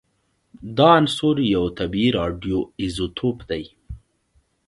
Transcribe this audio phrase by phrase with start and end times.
[0.77, 3.63] دا عنصر یو طبیعي راډیو ایزوتوپ دی